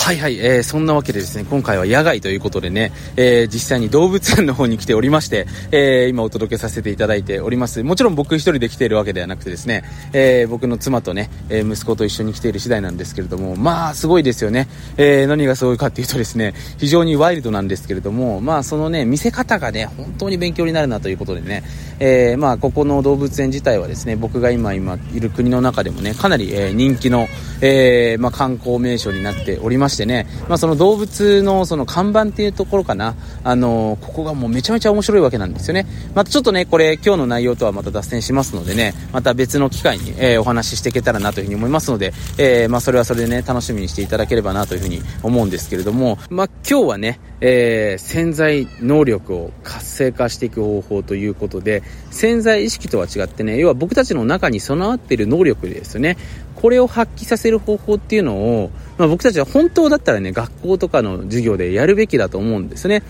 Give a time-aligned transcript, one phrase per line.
[0.00, 7.84] はいはい、えー、そんなわけでですね、今回は野外ということでね、えー、実際に動物園の方に来ておりまして、えー、今お届けさせていただいております。
[7.84, 14.68] もちろん僕一人で来ているわけではなくてですね、えー、僕の妻とね、えー、息子と一緒に来ている次第なんですけれども、まあ、すごいですよね。
[14.96, 21.62] えー、何がすごいかっていうとですね、非常にワイルドなんですけれども、まあ、そのね、見せ方がね、本当に勉強になるなということでね、
[22.00, 27.28] えー、まあ、ここの動物園自体はですね、僕が今今いる国の中でもね、かなり、えー、人気の、
[27.60, 35.86] えー、まあ、観光名所になっておりますしてね、まあ、その動物のその看板っていうところかな、あの、ここがもうめちゃめちゃ面白いわけなんですよね。
[36.14, 56.16] またちょっとね、これ今日の内容とはまた脱線しますのでね、また別の機会に、えー、お話ししていけたらなというふうに思いますので、えー、まあ、それはそれでね、楽しみにしていただければなというふうに思うんですけれども、まあ、今日はね、えー、潜在能力を活性化していく方法ということで、潜在意識とは違ってね、要は僕たちの中に備わっている能力ですよね。
[56.60, 63.02] これを発揮させる方法っていうのを、まあ、僕たちは本当だったらね、学校とかの授業でやるべきだと思うんですね。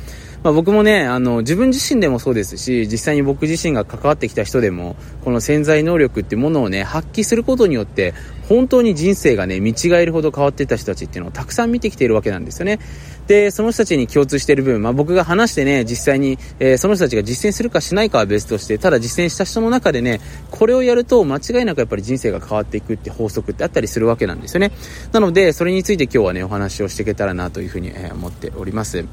[0.43, 8.15] まあ、僕もね、あの、自分自身でもそうですし、実際に僕自身が関わってきた人でも、この潜在能力っていうものをね、発揮することによって、
[8.51, 12.81] 本当に人生がね、見違えるほど変わってた人たちっていうのをたくさん見てきているわけなんですよね。
[13.29, 24.73] で、その人たちに共通している部分、まあ、僕が話してね、実際に、えー、その人たちが実践するかしないかは別として、ただ実践した人の中でね、これをやると間違いなくやっぱり人生が変わっていくって法則ってあったりするわけなんですよね。
[25.13, 29.05] なので、それについて今日はね、お話をしていけたらなというふうに、えー、思っております。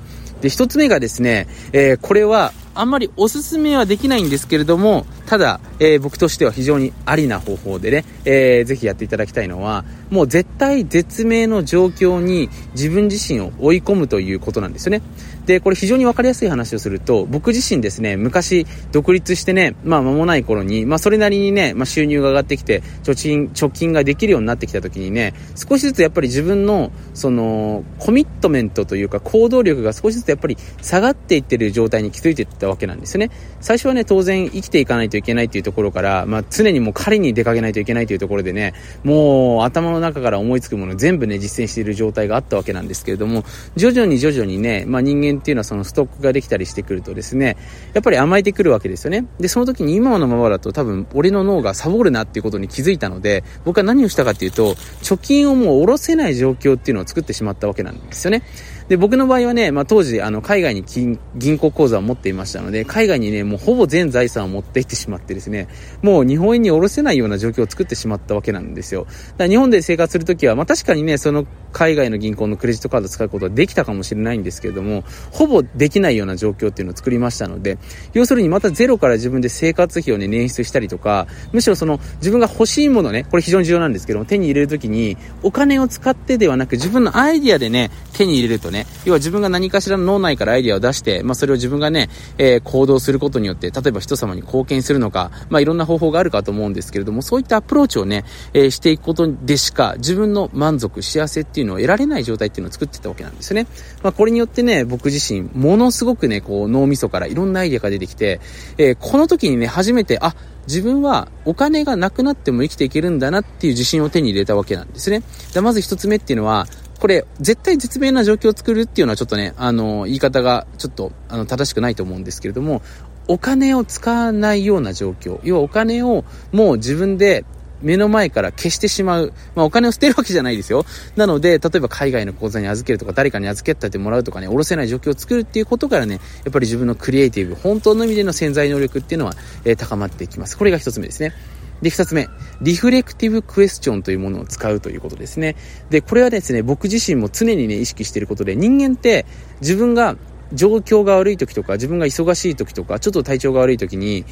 [0.42, 15.02] で、一つ目がですね、えー、これは、あんまりおすすめはできないんですけれども、ただ、えー、僕としては非常にありな方法でね、えー、ぜひやっていただきたいのは、もう絶対絶命の状況に自分自身を追い込むということなんですよね。
[15.48, 33.32] で、これ非常に分かりやすい話をすると、僕自身ですね、昔独立してね、まあ間もない頃に、まあそれなりにね、まあ収入が上がってきて、貯金、貯金ができるようになってきた時にね、少しずつやっぱり自分の、その、コミットメントというか行動力が少しずつやっぱり下がっていってる状態に気づいていったわけなんですね。
[33.62, 38.74] 最初はね、当然生きていかないといけないというところから、まあ常にもう狩りに出かけないといけないというところでね、
[39.06, 43.46] もう頭の中から思いつくもの全部ね、実践している状態があったわけなんですけれども、
[43.78, 47.58] 徐々に徐々にね、まあ人間っていうのはそのストックができたりしてくるとですね、
[47.94, 49.26] やっぱり甘えてくるわけですよね。
[49.40, 58.44] で、その時に今のままだと多分俺の脳がサボるなっていうことに気づいたので、僕は何をしたかっていうと、貯金をもう下ろせない状況っていうのを作ってしまったわけなんですよね。
[58.90, 65.68] で、僕の場合はね、まあ、当時、あの、海外に金銀行口座を持っていましたので、海外にね、もうほぼ全財産を持っていってしまってですね、
[66.02, 69.06] もう日本円に下ろせないような状況を作ってしまったわけなんですよ。
[69.06, 77.78] だから日本で生活するときは、まあ、確かにね、その海外の銀行のクレジットカードを使うことはできたかもしれないんですけれども、ほぼできないような状況っていうのを作りましたので、
[78.14, 103.68] 要するにまたゼロから自分で生活費をね、捻出したりとか、むしろその自分が欲しいものね、これ非常に重要なんですけども、手に入れるときに、お金を使ってではなく自分のアイディアでね、手に入れるとね、要は自分が何かしらの脳内からアイディアを出して、まあ、それを自分がね、えー、行動することによって、例えば人様に貢献するのか、まあ、いろんな方法があるかと思うんですけれども、そういったアプローチをね、えー、していくことでしか、自分の満足、幸せっていうのを得られない状態っていうのを作ってたわけなんですよね。
[104.04, 108.40] まあ、これによってね、僕自身、ものすごくね、こう、脳みそからいろんなアイデアが出てきて、
[108.78, 110.36] えー、この時にね、初めて、あ、
[110.68, 115.24] 自分はお金がなくなっても生きていけるんだなっていう自信を手に入れたわけなんですね。
[115.54, 116.68] でまず一つ目っていうのは、
[117.00, 122.82] これ、絶対絶命な状況を作るっていうのはちょっとね、あの、言い方がちょっと、あの、正しくないと思うんですけれども、
[123.28, 125.40] お金を使わないような状況。
[125.44, 127.44] 要はお金をもう自分で
[127.82, 129.34] 目の前から消してしまう。
[129.56, 130.86] まあお金を捨てるわけじゃないですよ。
[131.16, 139.34] なので、例えば海外の口座に預けるとか、誰かに預けたってもらうとかね、下ろせない状況を作るっていうことからね、やっぱり自分のクリエイティブ、本当の意味での潜在能力っていうのは、
[139.66, 140.58] えー、高まっていきます。
[140.58, 141.34] これが一つ目ですね。
[141.82, 142.28] で、二つ目、
[142.62, 145.56] リフレクティブクエスチョンというものを使うということですね。
[145.90, 149.26] で、これはですね、僕自身も常にね、意識していることで、人間って
[149.62, 150.16] 自分が
[150.54, 154.26] 状況が悪い時とか、自分が忙しい時とか、ちょっと体調が悪い時に、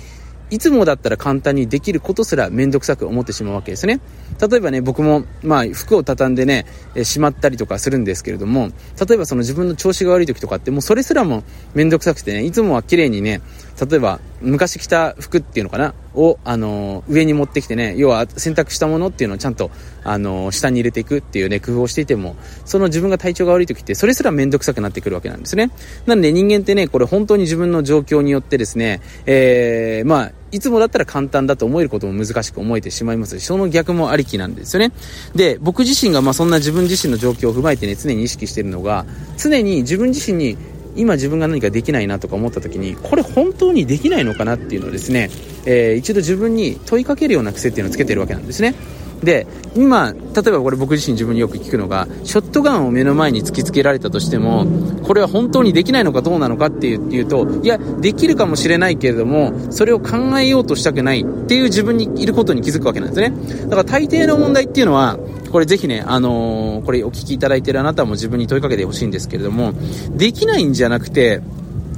[0.52, 4.00] いつもだったら簡単にできることすらめんどくさく思ってしまうわけですね。
[4.40, 8.70] 例えばね、僕も、まあ、服を畳んでね、えしまったりとかするんですけれども、
[9.08, 11.44] 例えばその自分の調子が悪い時とかって、もうそれすらも
[11.74, 13.42] めんどくさくてね、いつもは綺麗にね、
[13.90, 19.72] 例えば昔着た服っていうのかな、を、あのー、上に持ってきてね、要は洗濯したものっていうのをちゃんと、
[20.04, 22.36] あのー、下に入れていくっていうね、工夫をしていても、
[22.66, 25.72] その自分が体調が悪い時って、それすらめんどくさくなってくるわけなんですね。
[26.06, 34.94] なんで人間ってね、これ本当に自分の状況によってですね、えー、まあ、いつもだったら簡単だと思えることも難しく思えてしまいますし、その逆もありきなんですよね。
[35.36, 39.06] で、僕自身がまあそんな自分自身の状況を踏まえてね、常に意識しているのが、
[39.38, 40.58] 常に自分自身に
[40.96, 45.30] 今自分が何かできないなとか思った時にこれ本当にできないのかなっていうのをですね、
[45.66, 48.76] えー、一度自分に問いかけるような癖っていうのをつけてるわけなんですね
[49.24, 54.66] で、今、例えばこれ僕自身自分によく聞くのが、ショットガンを目の前に突きつけられたとしても、
[55.04, 63.34] これは本当にできないのかどうなのかっていうと、いや、できるかもしれないけれども、それを考えようとしたくないっていう自分にいることに気づくわけなんですね。
[63.64, 65.18] だから大抵の問題っていうのは、
[65.52, 69.74] これぜひね、あのー、これお聞きいただいているあなたも自分に問いかけてほしいんですけれども、
[70.10, 71.42] できないんじゃなくて、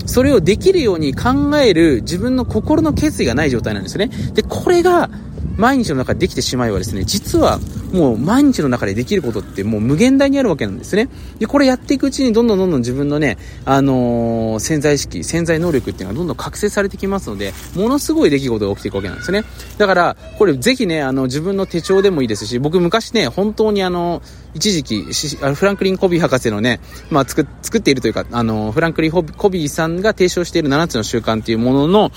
[0.06, 4.10] それをできるように考える自分の心の決意がない状態なんですね。
[4.34, 5.10] で、これが
[5.58, 7.60] 毎日の中でできてしまえばですね、実は
[7.94, 11.10] もう毎日の中でできることってもう無限大にあるわけなんですね。
[11.40, 19.44] で、これやっていくうちにどんどんどんどん自分のね、あのー、潜在意識、潜在能力っていうのがどんどん覚醒されてきますので、ものすごい出来事が起きていくわけなんですね。
[19.78, 24.22] だから、これぜひね、あの、自分の手帳でもいいですし、僕昔ね、本当にあの、
[24.54, 26.80] 一時期、フランクリン・コビー博士のね、
[27.10, 32.12] まあ、作、作っているというか、あの、フランクリン・コビーさんが提唱している7つの習慣っていうものの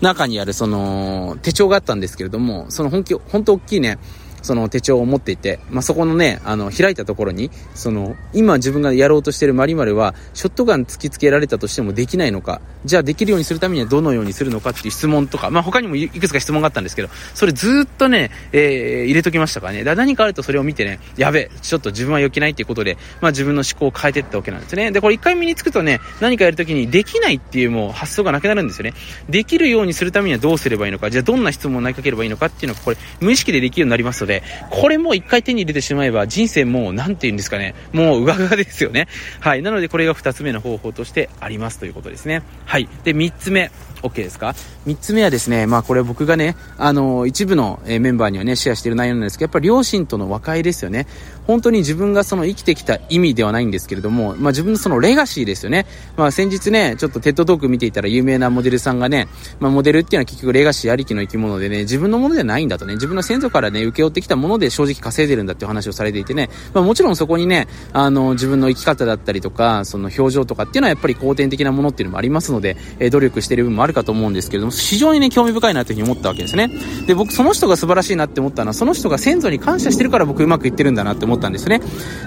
[0.00, 3.98] 中にある、その、手帳があったんですけれども、その本気、本当大きいね、
[4.44, 19.82] その手帳を持っていて、まあ、そこのね、あの、開いたところに、その、今自分がやろうとしている〇〇は、ショットガン突きつけられたとしてもできないのか、じゃあできるようにするためにはどのようにするのかっていう質問とか、まあ、他にもいくつか質問があったんですけど、それずっとね、えー、入れときましたからね。
[19.82, 24.90] だ何かあるとそれを見てね、やべえ、ちょっと自分は良きないっていうことで、まあ、自分の思考を変えていったわけなんですね。
[24.90, 28.94] で、これ一回身につくとね、何かやるときにできないっていうもう発想がなくなるんですよね。
[29.28, 34.33] できるようにするためにはどうすればいいのか、じゃあどんな質問を投げかければいいのかっていうのがこれ無意識でできるようになりますので、
[34.70, 39.08] これも一回手に入れてしまえば人生もう、なんて言うんですかね、もう上側ですよね。
[39.40, 39.62] はい。
[39.62, 42.42] なのでこれが2つ目の方法としてありますということですね。
[42.64, 42.88] はい。
[43.04, 43.70] で、3つ目。
[44.04, 44.54] OK ですか
[44.86, 51.06] ?3 つ目はですね、まあこれ僕がね、あの、一部のメンバーにはね、シェアしている内容なんですけど、やっぱり両親との和解ですよね。
[51.46, 55.86] 本当に自分がその生きてきた意味ではないんですけれども、まあ自分のそのレガシーですよね。
[56.16, 59.28] まあ先日ね、ちょっとテッドトーク見ていたら有名なモデルさんがね、
[59.60, 76.70] まあモデルっていうのは結局レガシーありきの生き物でね、自分のものではないんだとね、自分の先祖からね、受け負ってきたもので正直稼いでるんだっていう話をされていてね、まあもちろんそこにね、あの、自分の生き方だったりとか、その表情とかっていうのはやっぱり後天的なものっていうのもありますので、え、努力してる部分もあるかと思うんですけれども、非常にね、興味深いなというふうに思ったわけですね。
[77.06, 81.80] で、僕その人が素晴らしいなって思ったのは、その人が先祖に感謝してるから僕うまくいってるんだなって思ったんですね。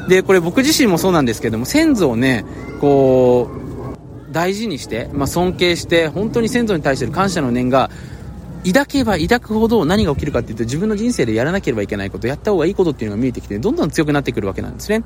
[0.08, 2.46] で、これ僕自身もそうなんですけども、先祖をね、
[2.82, 3.50] こ
[4.30, 7.90] う、大事にして、まあ、尊敬して、本当に先祖に対してる感謝の念が、
[8.66, 15.04] 抱けば抱くほど何が起きるかっていうと自分の人生でやらなければいけないこと、やった方がいいことっていうのが見えてきて、どんどん強くなってくるわけなんですね。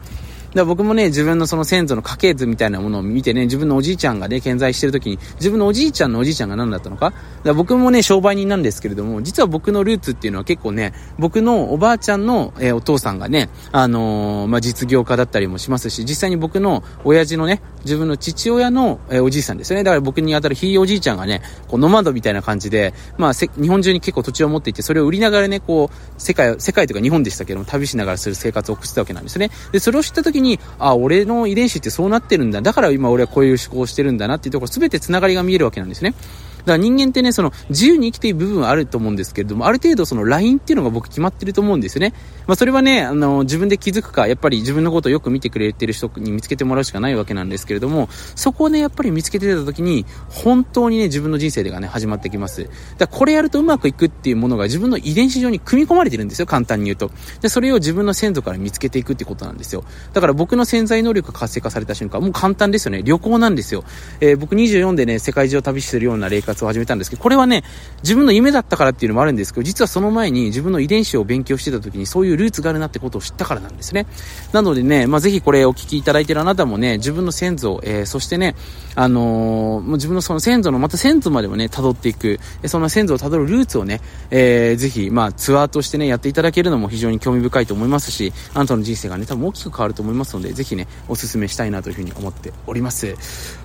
[0.53, 7.13] だ僕もね、自分のその先祖の家系図みたいなものを見てね、自分のおじいちゃんがね、健在してる時に、自分のおじいちゃんのおじいちゃんが何だったのか？
[7.43, 19.83] だ僕もね、商売人なんですけれども、実は僕のルーツっていうのは結構ね、僕のおばあちゃんの、えー、お父さんがね、あのー、まあ、実業家だったりもしますし、実際に僕の親父のね、自分の父親の、えー、おじいさんですよね。
[19.83, 29.49] だから僕に当たるひいおじいちゃんがね、こう、ノマドみたいな感じで、まあ、日本中に結構土地を持っていて、それを売りながらね、こう、世界、世界というか日本でしたけども、旅しながらする生活を送ってたわけなんですね。
[29.71, 32.61] で、それを知った時に、あ、俺の遺伝子ってそうなってるんだ。
[32.61, 36.13] だから今俺はこういう思考をしてるんだなっていうところ、全て繋がりが見えるわけなんですね。
[36.61, 42.13] だから人間ってね、その自由に生きている部分はあると思うんですけれども、ある程度そのラインっていうのが僕決まってると思うんですよね。
[42.47, 52.69] まあそれはね、あの、自分で気づくか、やっぱり自分のことをよく見てくれてる人に見つけてもらうしかないわけなんですけれども、そこをね、やっぱり見つけてた時に、本当にね、自分の人生がね、始まってきます。
[52.97, 57.11] だこれやるとうまくいくっていうものが自分の遺伝子上に組み込まれてるんですよ、簡単に言うと。
[57.41, 59.83] で、それを自分の先祖から見つけていくってことなんですよ。
[60.13, 63.01] だから僕の潜在能力が活性化された瞬間、もう簡単ですよね。
[63.03, 63.83] 旅行なんですよ。
[64.19, 67.63] えー、僕24でね、世界中を旅するような霊活を始めたんですけど、これはね、
[68.03, 74.05] 自分の夢だったからっていうのもあるんですけど、実はその前に自分の遺伝子を勉強してた時にそういうルーツがあるなってことを知ったからなんですね。
[74.51, 78.55] なのでね、まあ、ぜひこれお聞きいただいてるあなたもね、自分の先祖、えー、そしてね、
[78.95, 93.15] あのー、もう自分のその先祖のまた先祖までもね、辿っていく、その先祖を辿るルーツをね、えー、ぜひ、まあ、ツアーとしてね、やっていただけるのも非常に興味深いと思いますし、あなたの人生がね、多分大きく変わると思いますので、ぜひね、お勧めしたいなというふうに思っております。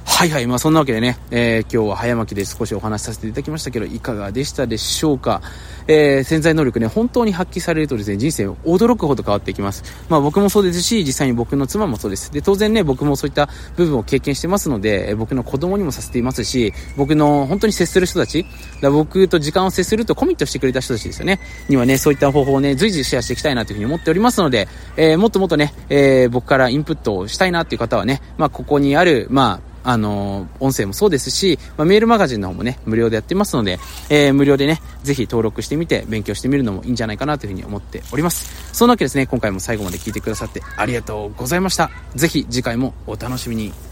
[0.05, 5.43] はいはい、まあそんなわけでね、えー、今日は早巻きで少しお話しさせていただきましたけど、いかがでしたでしょうか？
[5.89, 9.85] えー、潜在能力ね、本当に発揮されるとですね、人生驚くほど変わっていきます。
[10.09, 12.33] まあ僕もそうですし、実際に僕の妻もそうです。
[12.33, 18.47] で、当然ね、僕もそういった部分を経験してますので、僕の子供にもさせていますし、僕の本当に接する人たち、
[18.81, 33.79] だ僕と時間を接するとコミットしてくれた人たちですよね、にはね、そういった方法をね、随時シェアしていきたいなというふうに思っておりますので、えー、もっともっとね、えー、僕からインプットをしたいなっていう方はね、まあここにある、まあ、あの音声もそうですし、まあ、メールマガジンの方もね、無料でやってますので、
[34.11, 38.75] えー、無料でね、ぜひ登録してみて、勉強してみるのもいいんじゃないかなというふうに思っております。
[38.75, 41.91] そんなわけですね、今回も最後まで聞いてくださってありがとうございました。
[42.17, 43.87] ぜひ次回もお楽しみに。